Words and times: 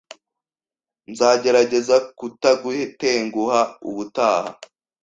Nzagerageza 1.11 1.95
kutagutenguha 2.17 3.59
ubutaha. 3.89 4.49